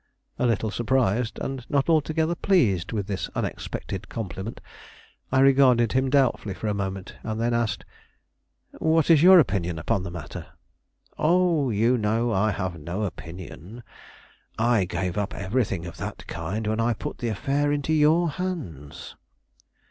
A 0.39 0.47
little 0.47 0.71
surprised, 0.71 1.37
and 1.43 1.63
not 1.69 1.87
altogether 1.87 2.33
pleased 2.33 2.91
with 2.91 3.05
this 3.05 3.29
unexpected 3.35 4.09
compliment, 4.09 4.59
I 5.31 5.41
regarded 5.41 5.91
him 5.93 6.09
doubtfully 6.09 6.55
for 6.55 6.65
a 6.67 6.73
moment 6.73 7.17
and 7.21 7.39
then 7.39 7.53
asked: 7.53 7.85
"What 8.79 9.11
is 9.11 9.21
your 9.21 9.37
opinion 9.37 9.77
upon 9.77 10.01
the 10.01 10.09
matter?" 10.09 10.47
"Oh, 11.19 11.69
you 11.69 11.99
know 11.99 12.31
I 12.33 12.49
have 12.49 12.79
no 12.79 13.03
opinion. 13.03 13.83
I 14.57 14.85
gave 14.85 15.19
up 15.19 15.35
everything 15.35 15.85
of 15.85 15.97
that 15.97 16.25
kind 16.25 16.65
when 16.65 16.79
I 16.79 16.93
put 16.95 17.19
the 17.19 17.27
affair 17.29 17.71
into 17.71 17.93
your 17.93 18.27
hands." 18.27 19.15